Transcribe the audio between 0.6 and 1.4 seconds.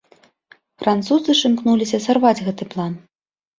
Французы